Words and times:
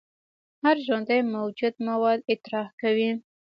هر 0.63 0.75
ژوندی 0.87 1.21
موجود 1.35 1.73
مواد 1.87 2.19
اطراح 2.33 2.67
کوي 2.81 3.09